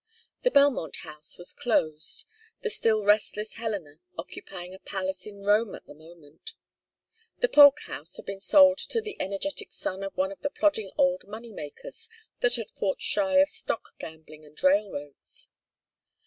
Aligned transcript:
The 0.41 0.49
Belmont 0.49 0.95
house 1.03 1.37
was 1.37 1.53
closed, 1.53 2.25
the 2.63 2.71
still 2.71 3.03
restless 3.05 3.53
Helena 3.57 3.99
occupying 4.17 4.73
a 4.73 4.79
palace 4.79 5.27
in 5.27 5.43
Rome 5.43 5.75
at 5.75 5.85
the 5.85 5.93
moment. 5.93 6.53
The 7.37 7.47
Polk 7.47 7.81
house 7.81 8.15
had 8.17 8.25
been 8.25 8.39
sold 8.39 8.79
to 8.79 8.99
the 8.99 9.15
energetic 9.21 9.71
son 9.71 10.01
of 10.01 10.17
one 10.17 10.31
of 10.31 10.41
the 10.41 10.49
plodding 10.49 10.89
old 10.97 11.27
money 11.27 11.51
makers 11.51 12.09
that 12.39 12.55
had 12.55 12.71
fought 12.71 12.99
shy 12.99 13.35
of 13.37 13.49
stock 13.49 13.95
gambling 13.99 14.43
and 14.43 14.57
railroads. 14.63 15.49